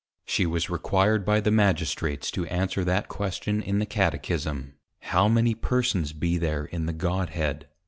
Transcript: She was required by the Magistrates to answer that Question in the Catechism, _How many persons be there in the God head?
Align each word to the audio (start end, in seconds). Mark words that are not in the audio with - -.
She 0.25 0.47
was 0.47 0.67
required 0.67 1.23
by 1.23 1.41
the 1.41 1.51
Magistrates 1.51 2.31
to 2.31 2.47
answer 2.47 2.83
that 2.83 3.07
Question 3.07 3.61
in 3.61 3.77
the 3.77 3.85
Catechism, 3.85 4.73
_How 5.09 5.31
many 5.31 5.53
persons 5.53 6.11
be 6.11 6.39
there 6.39 6.65
in 6.65 6.87
the 6.87 6.93
God 6.93 7.29
head? 7.29 7.67